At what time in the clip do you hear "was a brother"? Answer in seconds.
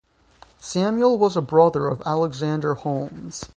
1.19-1.85